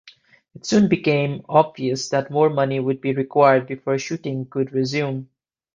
[0.55, 5.29] It soon became obvious that more money would be required before shooting could resume.